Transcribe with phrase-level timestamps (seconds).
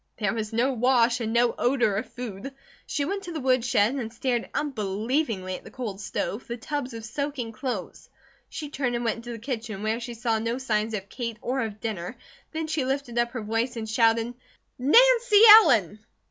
[0.17, 2.51] There was no wash and no odour of food.
[2.87, 6.95] She went to the wood shed and stared unbelievingly at the cold stove, the tubs
[6.95, 8.09] of soaking clothes.
[8.49, 11.61] She turned and went into the kitchen, where she saw no signs of Kate or
[11.61, 12.17] of dinner,
[12.51, 14.33] then she lifted up her voice and shouted:
[14.79, 15.99] "Nancy Ellen!"